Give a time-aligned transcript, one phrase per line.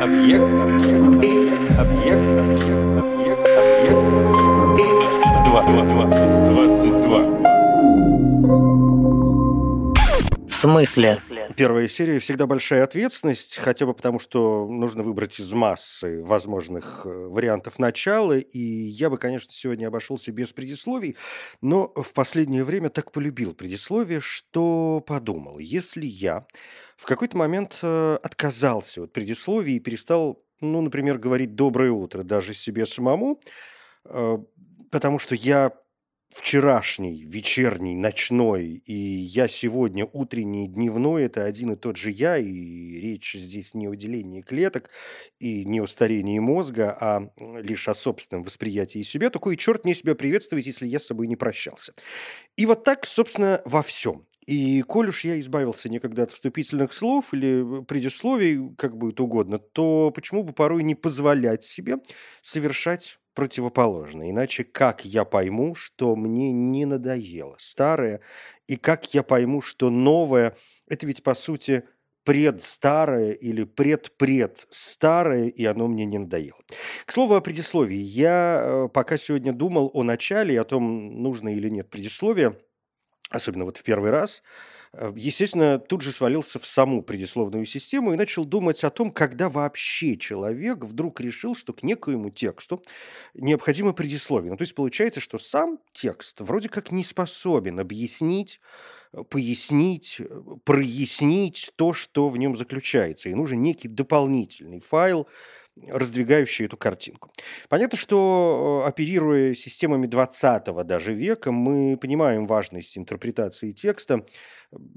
[0.00, 0.42] Объект.
[0.42, 1.78] Объект.
[1.78, 2.22] Объект.
[2.98, 4.00] Объект.
[5.44, 5.62] Два.
[5.62, 5.82] Два.
[5.84, 6.04] Два.
[6.48, 7.20] Двадцать два.
[10.48, 11.18] В смысле?
[11.56, 17.08] Первая серия всегда большая ответственность, хотя бы потому, что нужно выбрать из массы возможных э,
[17.08, 21.16] вариантов начала, и я бы, конечно, сегодня обошелся без предисловий,
[21.60, 26.46] но в последнее время так полюбил предисловие, что подумал, если я
[26.96, 32.54] в какой-то момент э, отказался от предисловий и перестал, ну, например, говорить «доброе утро» даже
[32.54, 33.40] себе самому,
[34.04, 34.38] э,
[34.90, 35.72] потому что я
[36.32, 42.46] вчерашний, вечерний, ночной, и я сегодня утренний, дневной, это один и тот же я, и
[43.00, 44.90] речь здесь не о делении клеток
[45.38, 47.30] и не о старении мозга, а
[47.60, 51.36] лишь о собственном восприятии себя, такой черт мне себя приветствовать, если я с собой не
[51.36, 51.94] прощался.
[52.56, 54.26] И вот так, собственно, во всем.
[54.46, 60.10] И коль уж я избавился никогда от вступительных слов или предисловий, как будет угодно, то
[60.14, 61.98] почему бы порой не позволять себе
[62.42, 64.30] совершать противоположное.
[64.30, 68.20] Иначе как я пойму, что мне не надоело старое,
[68.66, 70.56] и как я пойму, что новое–
[70.88, 71.84] это ведь, по сути,
[72.24, 76.58] предстарое или предпред старое, и оно мне не надоело.
[77.04, 77.96] К слову о предисловии.
[77.96, 82.56] Я э, пока сегодня думал о начале о том, нужно или нет предисловие,
[83.30, 84.42] особенно вот в первый раз–
[84.92, 89.48] Э, естественно, тут же свалился в саму предисловную систему и начал думать о том, когда
[89.48, 92.82] вообще человек вдруг решил, что к некоему тексту
[93.34, 94.50] необходимо предисловие.
[94.50, 98.60] Ну, то есть получается, что сам текст вроде как не способен объяснить,
[99.12, 103.28] э, пояснить, э, прояснить то, что в нем заключается.
[103.28, 105.28] И нужен некий дополнительный файл,
[105.88, 107.32] раздвигающий эту картинку.
[107.68, 114.24] Понятно, что оперируя системами 20 даже века, мы понимаем важность интерпретации текста,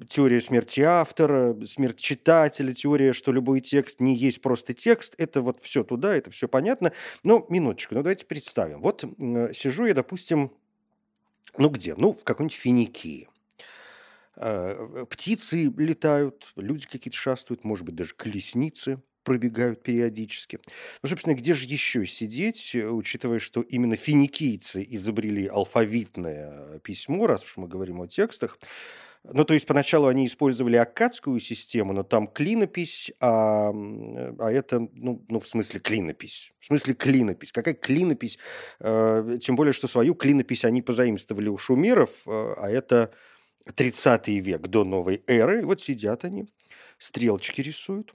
[0.08, 5.60] теория смерти автора, смерть читателя, теория, что любой текст не есть просто текст, это вот
[5.62, 6.92] все туда, это все понятно.
[7.24, 8.82] Но минуточку, ну давайте представим.
[8.82, 9.02] Вот
[9.54, 10.52] сижу я, допустим,
[11.58, 11.96] ну где?
[11.96, 13.30] Ну, в какой-нибудь Финикии.
[14.36, 20.60] А, птицы летают, люди какие-то шастают, может быть, даже колесницы пробегают периодически.
[21.02, 27.58] Ну, собственно, где же еще сидеть, учитывая, что именно финикийцы изобрели алфавитное письмо, раз уж
[27.58, 28.58] мы говорим о текстах,
[29.24, 35.24] ну, то есть поначалу они использовали аккадскую систему, но там клинопись, а, а это, ну,
[35.30, 36.54] ну, в смысле клинопись.
[36.60, 37.54] В смысле клинопись.
[37.54, 38.38] Какая клинопись?
[38.80, 43.14] Э, тем более, что свою клинопись они позаимствовали у шумеров, э, а это
[43.76, 45.66] 30 век до новой эры.
[45.66, 46.50] Вот сидят они,
[46.98, 48.14] стрелочки рисуют.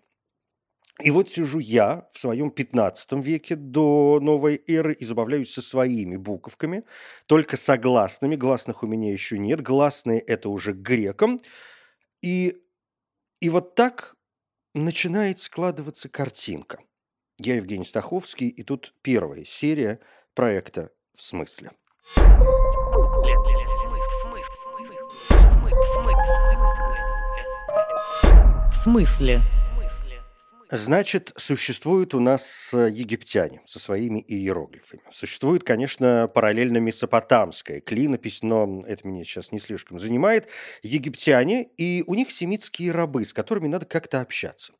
[1.00, 6.16] И вот сижу я в своем 15 веке до новой эры и забавляюсь со своими
[6.16, 6.82] буковками,
[7.26, 11.38] только согласными, гласных у меня еще нет, гласные это уже греком.
[12.20, 12.56] И,
[13.40, 14.16] и вот так
[14.74, 16.80] начинает складываться картинка.
[17.38, 20.00] Я Евгений Стаховский, и тут первая серия
[20.34, 21.70] проекта «В смысле».
[28.66, 29.40] В смысле?
[30.70, 35.00] Значит, существуют у нас египтяне со своими иероглифами.
[35.12, 40.48] Существует, конечно, параллельно месопотамская клинопись, но это меня сейчас не слишком занимает.
[40.82, 44.74] Египтяне, и у них семитские рабы, с которыми надо как-то общаться.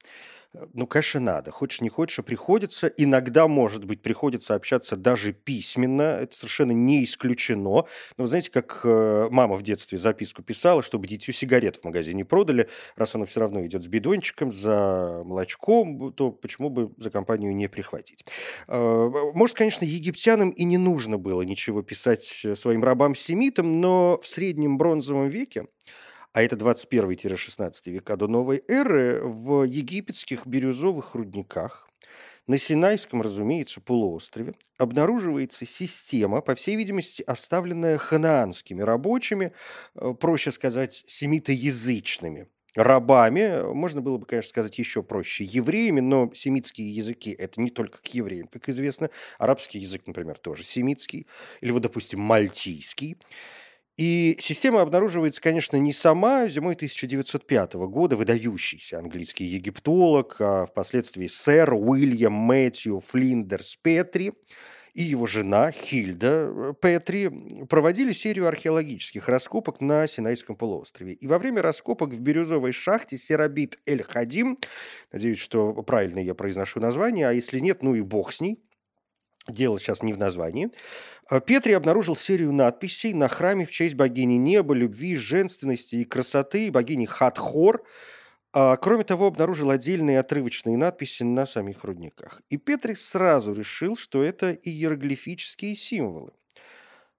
[0.72, 1.50] Ну, конечно, надо.
[1.50, 2.86] Хочешь, не хочешь, а приходится.
[2.86, 6.02] Иногда, может быть, приходится общаться даже письменно.
[6.02, 7.58] Это совершенно не исключено.
[7.58, 7.86] Но
[8.16, 12.68] вы знаете, как э, мама в детстве записку писала, чтобы дитю сигарет в магазине продали.
[12.96, 17.68] Раз оно все равно идет с бидончиком, за молочком, то почему бы за компанию не
[17.68, 18.24] прихватить?
[18.68, 24.26] Э, может, конечно, египтянам и не нужно было ничего писать э, своим рабам-семитам, но в
[24.26, 25.66] среднем бронзовом веке
[26.32, 31.88] а это 21-16 века до новой эры, в египетских бирюзовых рудниках
[32.48, 39.52] на Синайском, разумеется, полуострове обнаруживается система, по всей видимости, оставленная ханаанскими рабочими,
[39.94, 46.94] э, проще сказать, семитоязычными рабами, можно было бы, конечно, сказать еще проще, евреями, но семитские
[46.94, 49.10] языки– это не только к евреям, как известно.
[49.38, 51.26] Арабский язык, например, тоже семитский,
[51.60, 53.18] или вот, допустим, мальтийский.
[53.98, 56.46] И система обнаруживается, конечно, не сама.
[56.46, 64.34] Зимой 1905 года выдающийся английский египтолог, а впоследствии сэр Уильям Мэтью Флиндерс Петри
[64.94, 71.14] и его жена Хильда э, Петри проводили серию археологических раскопок на Синайском полуострове.
[71.14, 74.56] И во время раскопок в бирюзовой шахте Серабит Эль-Хадим,
[75.12, 78.60] надеюсь, что правильно я произношу название, а если нет, ну и бог с ней,
[79.48, 80.70] дело сейчас не в названии,
[81.28, 86.70] а Петри обнаружил серию надписей на храме в честь богини неба, любви, женственности и красоты,
[86.70, 87.84] богини Хатхор.
[88.54, 92.40] А, кроме того, обнаружил отдельные отрывочные надписи на самих рудниках.
[92.48, 96.32] И Петрис сразу решил, что это иероглифические символы.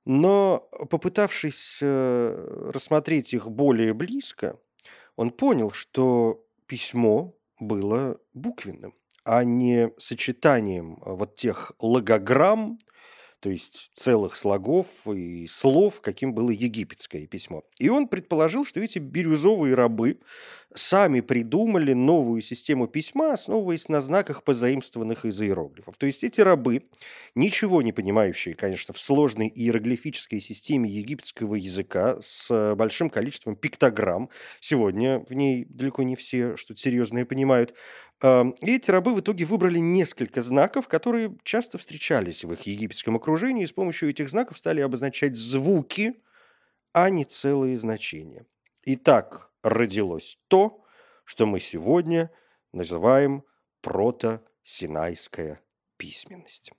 [0.05, 4.59] Но попытавшись э, рассмотреть их более близко,
[5.15, 8.95] он понял, что письмо было буквенным,
[9.31, 12.79] а не сочетанием вот тех логограмм,
[13.39, 17.63] то есть целых слогов и слов, каким было египетское письмо.
[17.79, 20.19] И он предположил, что эти бирюзовые рабы
[20.75, 25.97] сами придумали новую систему письма, основываясь на знаках, позаимствованных из иероглифов.
[25.97, 26.83] То есть эти рабы,
[27.33, 35.25] ничего не понимающие, конечно, в сложной иероглифической системе египетского языка с большим количеством пиктограмм, сегодня
[35.27, 37.73] в ней далеко не все что-то серьезное понимают,
[38.21, 43.28] и эти рабы в итоге выбрали несколько знаков, которые часто встречались в их египетском окружении,
[43.63, 46.21] и с помощью этих знаков стали обозначать звуки,
[46.93, 48.45] а не целые значения.
[48.83, 50.83] И так родилось то,
[51.25, 52.31] что мы сегодня
[52.73, 53.43] называем
[53.81, 55.59] прото-синайская
[55.97, 56.71] письменность.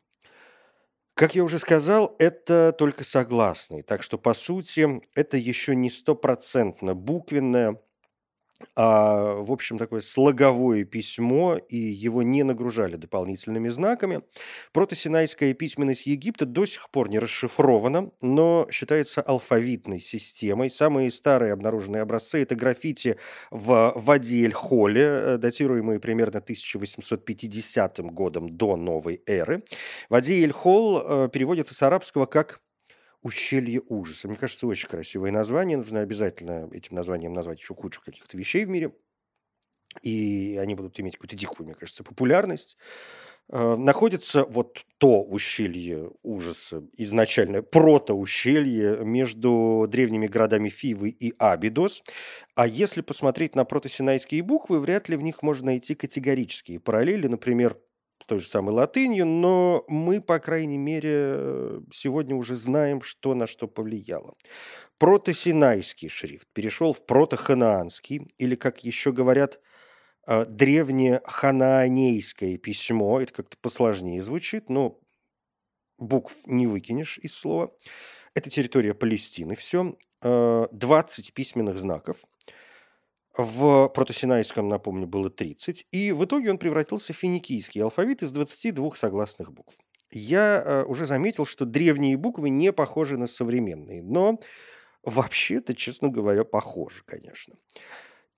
[1.14, 6.94] Как я уже сказал, это только согласный, так что, по сути, это еще не стопроцентно
[6.94, 7.80] буквенная
[8.76, 14.22] а, в общем, такое слоговое письмо, и его не нагружали дополнительными знаками.
[14.72, 20.70] Протосинайская письменность Египта до сих пор не расшифрована, но считается алфавитной системой.
[20.70, 23.16] Самые старые обнаруженные образцы– это граффити
[23.50, 29.64] в Вади-эль-Холе, э, датируемые примерно 1850 годом до новой эры.
[30.08, 32.60] Вади-эль-Хол э, переводится с арабского как
[33.22, 34.28] «Ущелье ужаса».
[34.28, 35.76] Мне кажется, очень красивое название.
[35.76, 38.92] Нужно обязательно этим названием назвать еще кучу каких-то вещей в мире.
[40.02, 42.76] И они будут иметь какую-то дикую, мне кажется, популярность.
[43.52, 52.02] Э, находится вот то ущелье ужаса, изначально прото-ущелье между древними городами Фивы и Абидос.
[52.54, 57.26] А если посмотреть на протосинайские буквы, вряд ли в них можно найти категорические параллели.
[57.26, 57.76] Например,
[58.24, 63.66] той же самой латынью, но мы, по крайней мере, сегодня уже знаем, что на что
[63.68, 64.34] повлияло.
[64.98, 69.60] Протосинайский шрифт перешел в протоханаанский, или, как еще говорят,
[70.26, 73.20] э, древнее ханаанейское письмо.
[73.20, 75.00] Это как-то посложнее звучит, но
[75.98, 77.74] букв не выкинешь из слова.
[78.34, 79.96] Это территория Палестины, все.
[80.22, 82.24] 20 э, письменных знаков–
[83.36, 88.94] в протосинайском, напомню, было 30, и в итоге он превратился в финикийский алфавит из 22
[88.96, 89.78] согласных букв.
[90.10, 94.40] Я э, уже заметил, что древние буквы не похожи на современные, но
[95.04, 97.54] вообще-то, честно говоря, похожи, конечно.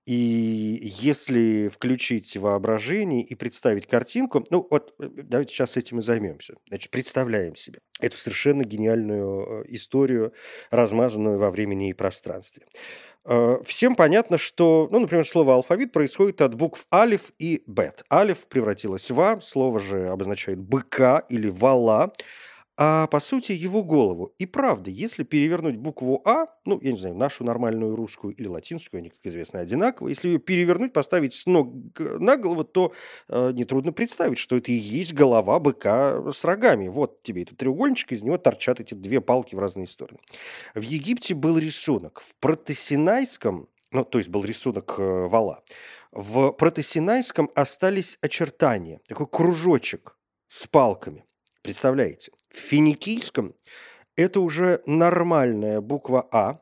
[0.05, 6.55] И если включить воображение и представить картинку, ну вот э, давайте сейчас этим и займемся.
[6.67, 10.33] Значит, представляем себе эту совершенно гениальную э, историю,
[10.71, 12.63] размазанную во времени и пространстве.
[13.25, 18.03] Э, всем понятно, что, ну, например, слово алфавит происходит от букв алиф и бет.
[18.11, 22.11] Алиф превратилось в а, слово же обозначает быка или вала
[22.75, 24.33] а по сути его голову.
[24.39, 28.99] И правда, если перевернуть букву А, ну, я не знаю, нашу нормальную русскую или латинскую,
[28.99, 32.93] они, как известно, одинаковые, если ее перевернуть, поставить с ног на голову, то
[33.29, 36.87] э, нетрудно представить, что это и есть голова быка с рогами.
[36.87, 40.19] Вот тебе этот треугольничек, из него торчат эти две палки в разные стороны.
[40.73, 42.21] В Египте был рисунок.
[42.21, 45.63] В протосинайском, ну, то есть был рисунок э, вала,
[46.11, 51.23] в протосинайском остались очертания, такой кружочек с палками.
[51.63, 52.31] Представляете?
[52.53, 53.55] В финикийском
[54.15, 56.59] это уже нормальная буква А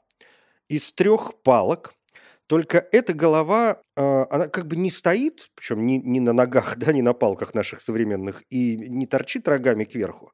[0.70, 1.94] из трех палок,
[2.48, 6.94] только эта голова, э, она как бы не стоит, причем ни, ни на ногах, да,
[6.94, 10.32] ни на палках наших современных, и не торчит рогами кверху,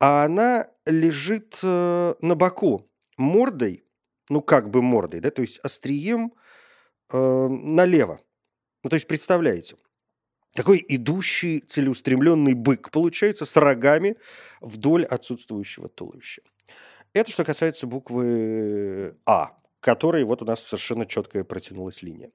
[0.00, 3.84] а она лежит э, на боку, мордой,
[4.30, 6.32] ну как бы мордой, да, то есть острием
[7.12, 8.20] э, налево.
[8.82, 9.76] Ну, то есть, представляете,
[10.54, 14.16] такой идущий целеустремленный бык, получается, с рогами
[14.60, 16.42] вдоль отсутствующего туловища.
[17.12, 22.30] Это что касается буквы А, которой вот у нас совершенно четкая протянулась линия.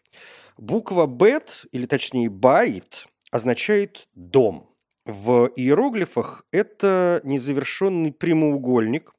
[0.58, 4.70] Буква Бет, или точнее Байт, означает «дом».
[5.06, 9.14] В иероглифах это незавершенный прямоугольник,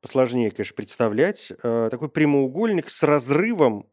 [0.00, 3.90] посложнее, конечно, представлять, э, такой прямоугольник с разрывом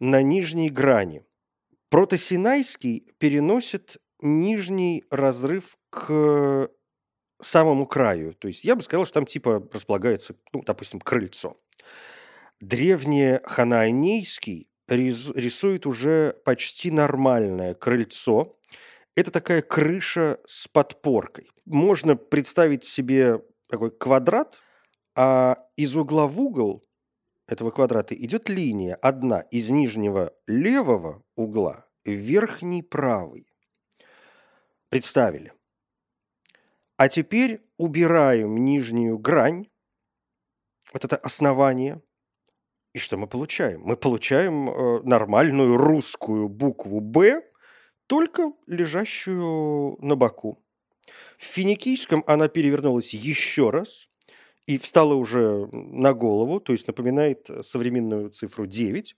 [0.00, 1.22] на нижней грани–
[1.92, 6.70] Протосинайский переносит нижний разрыв к
[7.42, 8.32] самому краю.
[8.32, 11.58] То есть я бы сказал, что там типа располагается, ну, допустим, крыльцо.
[12.60, 18.58] Древнее ханаанейский рисует уже почти нормальное крыльцо.
[19.14, 21.50] Это такая крыша с подпоркой.
[21.66, 24.58] Можно представить себе такой квадрат,
[25.14, 26.82] а из угла в угол
[27.46, 33.46] этого квадрата идет линия, одна из нижнего левого угла в верхний правый.
[34.88, 35.52] Представили.
[36.96, 39.68] А теперь убираем нижнюю грань,
[40.92, 42.00] вот это основание,
[42.92, 43.80] и что мы получаем?
[43.82, 47.42] Мы получаем э, нормальную русскую букву «Б»,
[48.06, 50.62] только лежащую на боку.
[51.38, 54.10] В финикийском она перевернулась еще раз
[54.66, 59.16] и встала уже на голову, то есть напоминает современную цифру 9,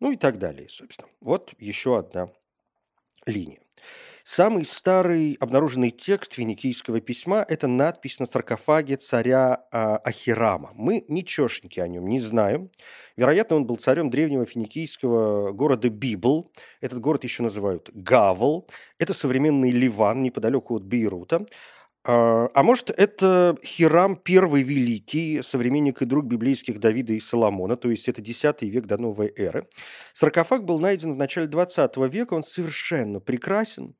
[0.00, 1.08] ну и так далее, собственно.
[1.20, 2.30] Вот еще одна
[3.26, 3.60] линия.
[4.24, 10.70] Самый старый обнаруженный текст финикийского письма– это надпись на саркофаге царя а, Ахирама.
[10.74, 12.70] Мы ничешники о нем не знаем.
[13.16, 16.52] Вероятно, он был царем древнего финикийского города Библ.
[16.80, 18.68] Этот город еще называют Гавл.
[18.98, 21.46] Это современный Ливан, неподалеку от Бейрута.
[22.04, 27.90] А, а может, это Хирам первый великий, современник и друг библейских Давида и Соломона, то
[27.90, 29.68] есть это X век до новой эры.
[30.12, 33.94] Саркофаг был найден в начале 20 века, он совершенно прекрасен,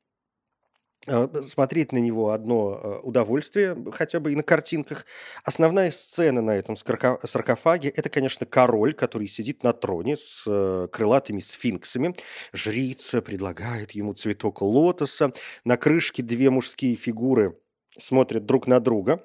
[1.07, 5.07] Э, смотреть на него одно э, удовольствие, хотя бы и на картинках.
[5.45, 11.41] Основная сцена на этом саркофаге– это, конечно, король, который сидит на троне с э, крылатыми
[11.41, 12.15] сфинксами.
[12.53, 15.33] Жрица предлагает ему цветок лотоса.
[15.65, 17.57] На крышке две мужские фигуры
[18.01, 19.25] смотрят друг на друга.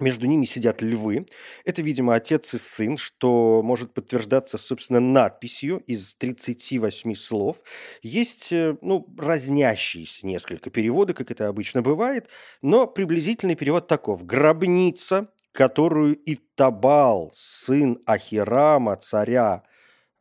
[0.00, 1.26] Между ними сидят львы.
[1.64, 7.62] Это, видимо, отец и сын, что может подтверждаться, собственно, надписью из 38 слов.
[8.02, 12.28] Есть, э, ну, разнящиеся несколько переводы, как это обычно бывает,
[12.60, 14.24] но приблизительный перевод таков.
[14.24, 19.62] «Гробница, которую Итабал, сын Ахирама, царя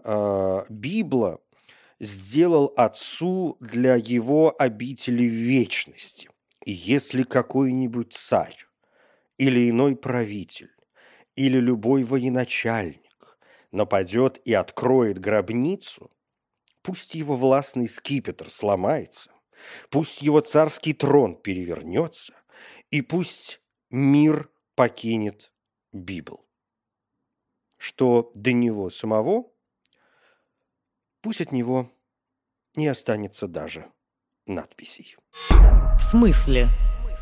[0.04, 1.40] э, Библа,
[2.00, 6.30] сделал отцу для его обители вечности.
[6.66, 8.58] Если какой-нибудь царь
[9.38, 10.72] или иной правитель,
[11.36, 13.38] или любой военачальник
[13.72, 16.10] нападет и откроет гробницу,
[16.82, 19.34] пусть его властный скипетр сломается,
[19.90, 22.34] пусть его царский трон перевернется,
[22.92, 25.52] и пусть мир покинет
[25.92, 26.48] Библ.
[27.78, 29.52] Что до него самого,
[31.20, 31.92] пусть от него
[32.76, 33.93] не останется даже
[34.46, 35.16] надписей.
[35.32, 36.68] В смысле?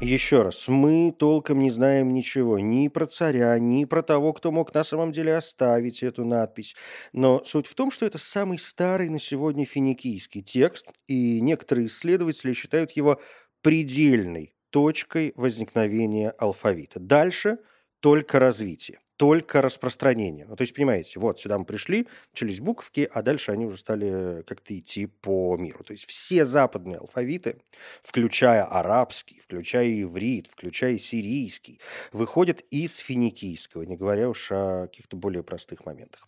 [0.01, 4.73] Еще раз, мы толком не знаем ничего ни про царя, ни про того, кто мог
[4.73, 6.75] на самом деле оставить эту надпись.
[7.13, 12.53] Но суть в том, что это самый старый на сегодня финикийский текст, и некоторые исследователи
[12.53, 13.21] считают его
[13.61, 16.99] предельной точкой возникновения алфавита.
[16.99, 17.59] Дальше
[18.01, 20.47] только развитие только распространение.
[20.47, 24.41] Ну, то есть, понимаете, вот сюда мы пришли, начались буковки, а дальше они уже стали
[24.47, 25.83] как-то идти по миру.
[25.83, 27.57] То есть все западные алфавиты,
[28.01, 31.79] включая арабский, включая иврит, включая сирийский,
[32.11, 36.27] выходят из финикийского, не говоря уж о каких-то более простых моментах.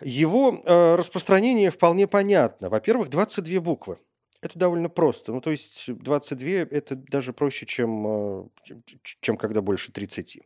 [0.00, 2.70] Его э, распространение вполне понятно.
[2.70, 3.98] Во-первых, 22 буквы.
[4.40, 5.32] Это довольно просто.
[5.32, 8.74] Ну, то есть 22– это даже проще, чем, э,
[9.20, 10.40] чем когда больше 30.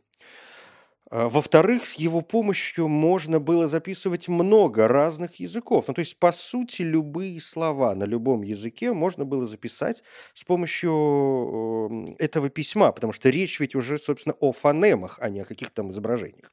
[1.11, 5.85] А, во-вторых, с его помощью можно было записывать много разных языков.
[5.87, 10.01] Ну, то есть, по сути, любые слова на любом языке можно было записать
[10.33, 15.45] с помощью этого письма, потому что речь ведь уже, собственно, о фонемах, а не о
[15.45, 16.51] каких-то там изображениях.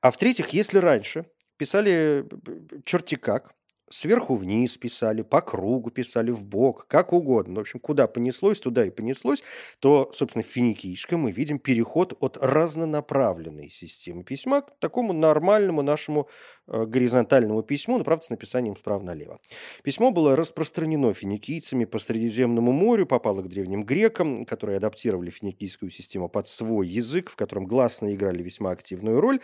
[0.00, 1.26] А в-третьих, если раньше
[1.56, 2.26] писали
[2.84, 3.54] черти как,
[3.88, 7.56] Сверху вниз писали, по кругу писали, в бок, как угодно.
[7.56, 9.44] В общем, куда понеслось, туда и понеслось.
[9.78, 16.28] То, собственно, в финикийском мы видим переход от разнонаправленной системы письма к такому нормальному нашему
[16.66, 19.38] э, горизонтальному письму, но, правда, с написанием справа налево.
[19.84, 26.28] Письмо было распространено финикийцами по Средиземному морю, попало к древним грекам, которые адаптировали финикийскую систему
[26.28, 29.40] под свой язык, в котором гласные играли весьма активную роль.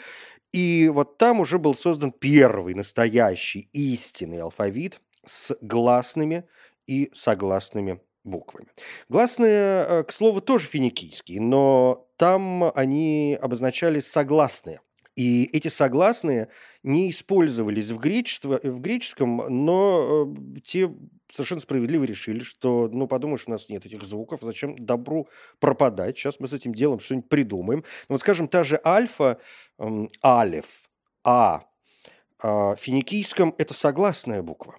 [0.52, 6.44] И вот там уже был создан первый настоящий истинный алфавит с гласными
[6.86, 8.68] и согласными буквами.
[9.08, 14.80] Гласные, э, к слову, тоже финикийские, но там они обозначали согласные.
[15.14, 16.48] И эти согласные
[16.82, 20.90] не использовались в, гречество, в греческом, но э, те
[21.30, 25.28] совершенно справедливо решили, что, ну, подумаешь, у нас нет этих звуков, зачем добру
[25.60, 27.80] пропадать, сейчас мы с этим делом что-нибудь придумаем.
[28.08, 29.38] Ну, вот, скажем, та же альфа,
[29.78, 30.88] э, алиф,
[31.24, 31.64] а,
[32.42, 34.76] финикийском это согласная буква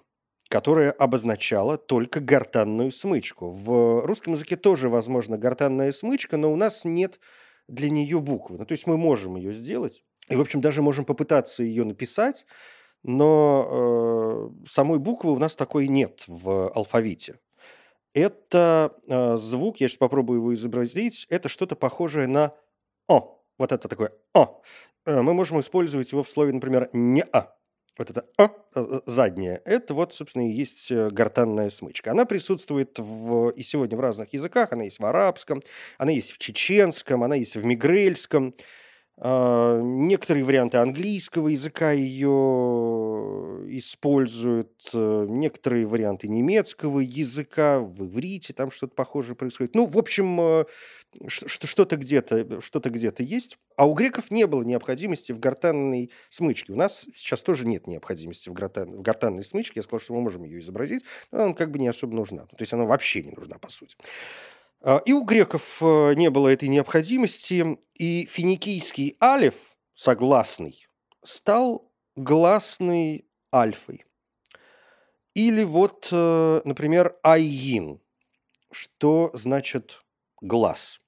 [0.54, 3.50] которая обозначала только гортанную смычку.
[3.50, 7.18] В русском языке тоже возможно гортанная смычка, но у нас нет
[7.66, 8.58] для нее буквы.
[8.58, 12.46] Ну, то есть мы можем ее сделать, и, в общем, даже можем попытаться ее написать,
[13.02, 17.40] но э, самой буквы у нас такой нет в алфавите.
[18.12, 22.54] Это э, звук, я сейчас попробую его изобразить, это что-то похожее на
[23.08, 23.40] «о».
[23.58, 24.62] Вот это такое «о».
[25.06, 27.54] Э, мы можем использовать его в слове, например, «не-а».
[27.96, 32.10] Вот это «а» э, заднее, это вот, собственно, и есть э, гортанная смычка.
[32.10, 34.72] Она присутствует в, и сегодня в разных языках.
[34.72, 35.62] Она есть в арабском,
[35.98, 38.52] она есть в чеченском, она есть в мигрельском.
[39.16, 42.30] А, некоторые варианты английского языка ее
[43.68, 49.74] используют, э, некоторые варианты немецкого языка, в иврите там что-то похожее происходит.
[49.74, 50.64] Ну, в общем, э,
[51.28, 53.58] что-то где-то что где-то есть.
[53.76, 56.72] А у греков не было необходимости в гортанной смычке.
[56.72, 59.74] У нас сейчас тоже нет необходимости в, гортан, в гортанной смычке.
[59.76, 62.46] Я сказал, что мы можем ее изобразить, но она как бы не особо нужна.
[62.46, 63.96] То есть она вообще не нужна, по сути.
[64.86, 70.86] А, и у греков э, не было этой необходимости, и финикийский алиф, согласный,
[71.22, 74.04] стал гласной альфой.
[75.32, 78.02] Или вот, э, например, айин,
[78.70, 80.02] что значит
[80.42, 81.00] глаз.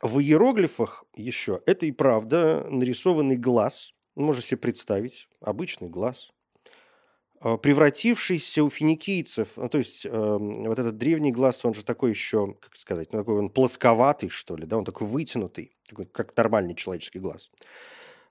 [0.00, 6.30] В иероглифах еще это и правда нарисованный глаз, можно себе представить, обычный глаз–
[7.40, 12.54] превратившийся у финикийцев, ну, то есть э, вот этот древний глаз, он же такой еще,
[12.60, 16.74] как сказать, ну, такой он плосковатый, что ли, да, он такой вытянутый, такой, как нормальный
[16.74, 17.50] человеческий глаз.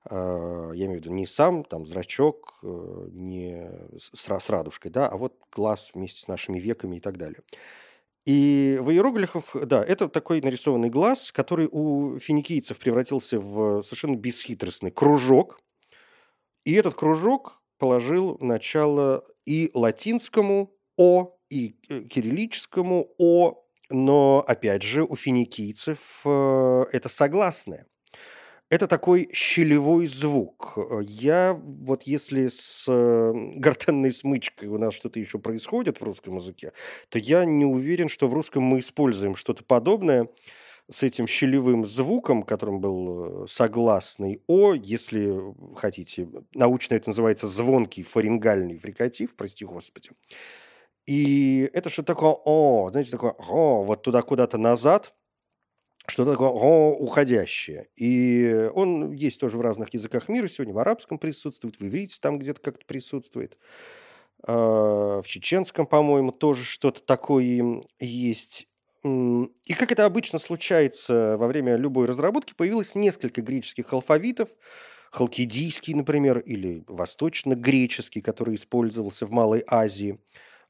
[0.10, 5.08] Э, я имею в виду не сам там зрачок, э, не с, с радужкой, да,
[5.08, 7.42] а вот глаз вместе с нашими веками и так далее.
[8.26, 14.92] И в иероглифах, да, это такой нарисованный глаз, который у финикийцев превратился в совершенно бесхитростный
[14.92, 15.60] кружок.
[16.64, 25.04] И этот кружок положил начало и латинскому «о», и э, кириллическому «о», но, опять же,
[25.04, 27.88] у финикийцев э, это согласное.
[28.70, 30.78] Это такой щелевой звук.
[31.02, 36.74] Я вот если с э, гортанной смычкой у нас что-то еще происходит в русском языке,
[37.10, 40.30] то я не уверен, что в русском мы используем что-то подобное
[40.90, 45.40] с этим щелевым звуком, которым был э, согласный «о», если
[45.76, 46.28] хотите.
[46.54, 50.12] Научно это называется звонкий фарингальный фрикатив, прости господи.
[51.06, 55.14] И это что такое «о», знаете, такое «о», вот туда куда-то назад,
[56.08, 57.88] что-то такое «о» уходящее.
[57.96, 60.48] И он есть тоже в разных языках мира.
[60.48, 63.58] Сегодня в арабском присутствует, в иврите там где-то как-то присутствует.
[64.44, 68.69] А, в чеченском, по-моему, тоже что-то такое есть.
[69.66, 74.50] И как это обычно случается во время любой разработки, появилось несколько греческих алфавитов,
[75.12, 80.20] халкидийский, например, или восточно-греческий, который использовался в Малой Азии,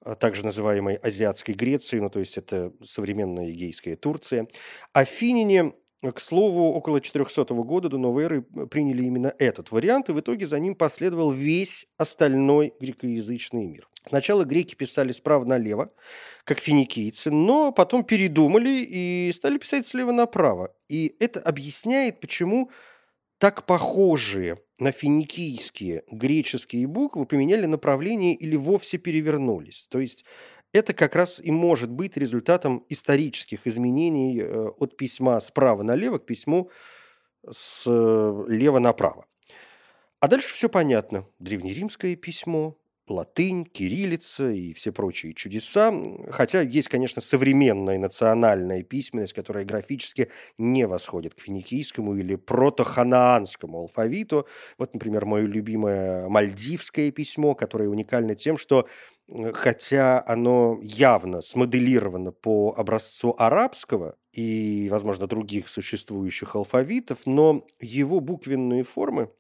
[0.02, 4.48] а также называемой Азиатской Грецией, ну то есть это современная Егейская Турция.
[4.94, 10.20] Афиняне, к слову, около 400 года до новой эры приняли именно этот вариант, и в
[10.22, 13.89] итоге за ним последовал весь остальной грекоязычный мир.
[14.08, 15.92] Сначала греки писали справа налево,
[16.46, 20.74] как финикийцы, но потом передумали и стали писать слева направо.
[20.88, 22.72] И это объясняет, почему
[23.40, 29.88] так похожие на финикийские греческие буквы поменяли направление или вовсе перевернулись.
[29.90, 30.26] То есть
[30.72, 36.26] это как раз и может быть результатом исторических изменений э, от письма справа налево к
[36.26, 36.70] письму
[37.52, 39.26] слева э, направо.
[40.20, 41.26] А дальше все понятно.
[41.40, 42.78] Древнеримское письмо,
[43.10, 45.94] латынь, кириллица и все прочие чудеса.
[46.32, 54.48] Хотя есть, конечно, современная национальная письменность, которая графически не восходит к финикийскому или протоханаанскому алфавиту.
[54.78, 58.88] Вот, например, мое любимое мальдивское письмо, которое уникально тем, что
[59.54, 68.84] хотя оно явно смоделировано по образцу арабского и, возможно, других существующих алфавитов, но его буквенные
[68.84, 69.32] формы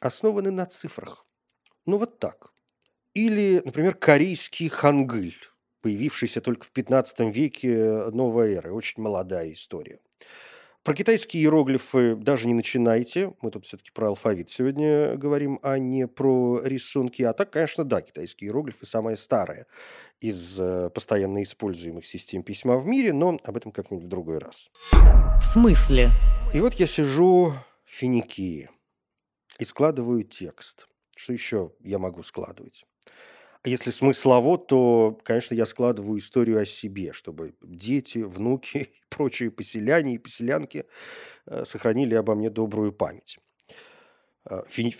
[0.00, 1.26] основаны на цифрах.
[1.86, 2.52] Ну вот так–
[3.26, 5.34] или, например, корейский хангыль,
[5.82, 8.72] появившийся только в 15 веке новой эры.
[8.72, 9.98] Очень молодая история.
[10.84, 13.34] Про китайские иероглифы даже не начинайте.
[13.42, 17.22] Мы тут все-таки про алфавит сегодня говорим, а не про рисунки.
[17.22, 19.66] А так, конечно, да, китайские иероглифы самая старая
[20.20, 24.70] из э, постоянно используемых систем письма в мире, но об этом как-нибудь в другой раз.
[24.92, 26.08] В смысле?
[26.54, 27.52] И вот я сижу
[27.84, 28.70] в финикии
[29.58, 30.86] и складываю текст.
[31.16, 32.86] Что еще я могу складывать?
[33.68, 40.14] А если смыслово, то, конечно, я складываю историю о себе, чтобы дети, внуки прочие поселяне
[40.14, 40.86] и поселянки
[41.44, 43.36] э, сохранили обо мне добрую память.
[44.48, 44.94] Э, фини-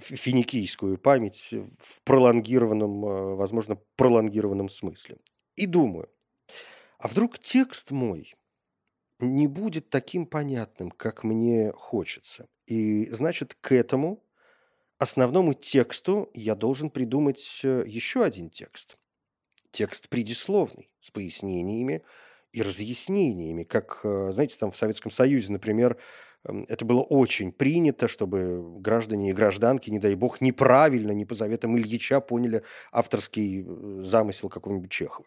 [0.00, 5.18] финикийскую память в пролонгированном, э, возможно, пролонгированном смысле.
[5.56, 6.08] И думаю,
[6.98, 8.32] а вдруг текст мой
[9.20, 12.48] не будет таким понятным, как мне хочется.
[12.64, 14.24] И значит, к этому
[14.98, 18.96] основному тексту я должен придумать э, еще один текст.
[19.70, 22.04] Текст предисловный, с пояснениями
[22.52, 25.98] и разъяснениями, как, э, знаете, там в Советском Союзе, например,
[26.68, 31.76] это было очень принято, чтобы граждане и гражданки, не дай бог, неправильно, не по заветам
[31.78, 35.26] Ильича поняли авторский э, замысел какого-нибудь Чехова.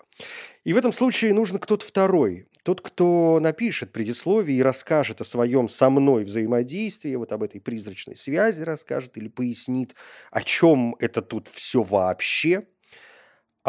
[0.64, 5.70] И в этом случае нужен кто-то второй, тот, кто напишет предисловие и расскажет о своем
[5.70, 9.96] со мной взаимодействии, вот об этой призрачной связи расскажет или пояснит,
[10.32, 12.68] о чем это тут все вообще–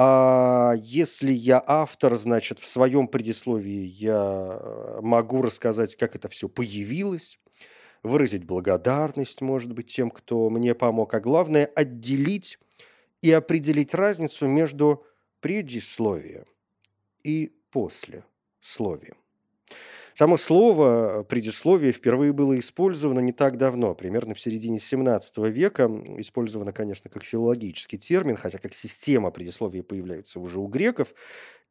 [0.00, 4.60] а если я автор, значит, в своем предисловии я
[5.02, 7.40] могу рассказать, как это все появилось,
[8.04, 12.60] выразить благодарность, может быть, тем, кто мне помог, а главное– отделить
[13.22, 15.04] и определить разницу между
[15.40, 16.46] предисловием
[17.24, 19.17] и послесловием.
[20.18, 25.84] Само слово «предисловие» впервые было использовано не так давно, примерно в середине 17 века.
[26.16, 31.14] Использовано, конечно, как филологический термин, хотя как система предисловия появляются уже у греков.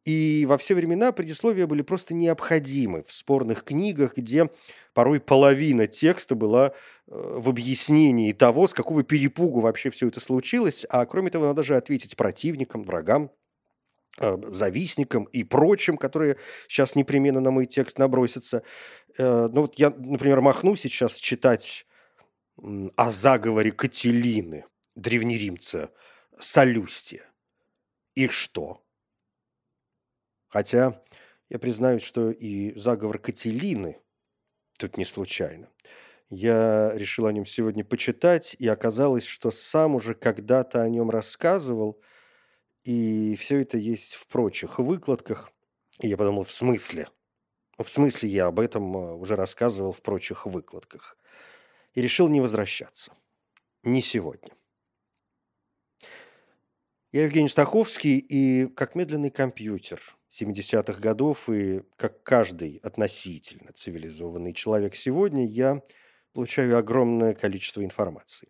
[0.06, 4.50] И во все времена предисловия были просто необходимы в спорных книгах, где
[4.94, 6.72] порой половина текста была э,
[7.12, 10.86] в объяснении того, с какого перепугу вообще все это случилось.
[10.90, 13.47] А кроме того, надо же ответить противникам, врагам Э,
[14.20, 18.64] завистникам и прочим, которые сейчас непременно на мой текст набросятся.
[19.18, 21.86] Э, ну вот я, например, махну сейчас читать
[22.96, 25.92] о заговоре Кателины, древнеримца
[26.40, 27.24] Солюстия.
[28.16, 28.84] И что?
[30.48, 31.04] Хотя
[31.50, 34.00] я признаюсь, что и заговор Кателины
[34.80, 35.70] тут не случайно.
[36.30, 42.02] Я решил о нем сегодня почитать, и оказалось, что сам уже когда-то о нем рассказывал–
[42.84, 45.52] и все это есть в прочих выкладках.
[46.02, 47.08] И я подумал, в смысле?
[47.78, 51.18] «Ну, в смысле я об этом а, уже рассказывал в прочих выкладках.
[51.94, 53.14] И решил не возвращаться.
[53.84, 54.50] Не сегодня.
[57.12, 64.96] Я Евгений Стаховский, и как медленный компьютер 70-х годов, и как каждый относительно цивилизованный человек
[64.96, 65.82] сегодня, я
[66.34, 68.50] получаю огромное количество информации.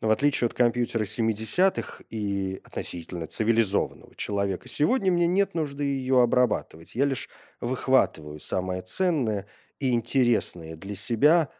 [0.00, 6.22] Но в отличие от компьютера 70-х и относительно цивилизованного человека, сегодня мне нет нужды ее
[6.22, 6.94] обрабатывать.
[6.94, 7.28] Я лишь
[7.60, 9.46] выхватываю самое ценное
[9.78, 11.50] и интересное для себя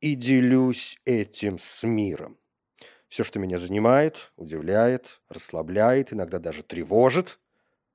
[0.00, 2.38] и делюсь этим с миром.
[3.06, 7.38] Все, что меня занимает, удивляет, расслабляет, иногда даже тревожит.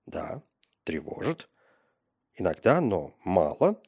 [0.05, 0.41] Да,
[0.85, 1.49] тревожит.
[2.35, 3.81] Иногда, но мало.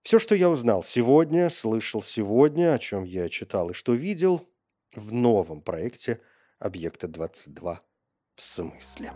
[0.00, 4.49] Все, что я узнал сегодня, слышал сегодня, о чем я читал и что видел,
[4.96, 6.20] в новом проекте
[6.58, 7.80] объекта 22
[8.34, 9.10] в смысле.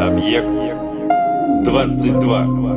[0.00, 2.75] Объект 22.